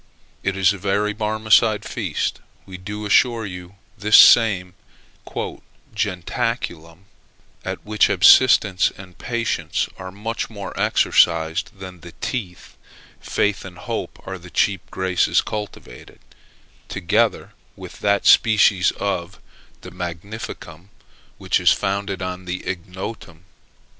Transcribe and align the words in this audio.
It 0.41 0.57
is 0.57 0.73
a 0.73 0.79
very 0.79 1.13
Barmecide 1.13 1.85
feast, 1.85 2.39
we 2.65 2.75
do 2.77 3.05
assure 3.05 3.45
you 3.45 3.75
this 3.95 4.17
same 4.17 4.73
"jentaculum;" 5.93 7.03
at 7.63 7.85
which 7.85 8.09
abstinence 8.09 8.91
and 8.97 9.15
patience 9.19 9.87
are 9.99 10.11
much 10.11 10.49
more 10.49 10.73
exercised 10.75 11.77
than 11.77 11.99
the 11.99 12.13
teeth: 12.13 12.75
faith 13.19 13.63
and 13.63 13.77
hope 13.77 14.19
are 14.25 14.39
the 14.39 14.49
chief 14.49 14.81
graces 14.89 15.39
cultivated, 15.41 16.19
together 16.87 17.53
with 17.75 17.99
that 17.99 18.25
species 18.25 18.89
of 18.99 19.39
the 19.81 19.91
magnificum 19.91 20.89
which 21.37 21.59
is 21.59 21.71
founded 21.71 22.23
on 22.23 22.45
the 22.45 22.65
ignotum. 22.67 23.45